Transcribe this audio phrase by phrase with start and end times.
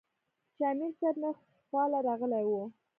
[0.55, 1.31] چې امير صېب مې
[1.67, 2.63] خواله راغلے وۀ-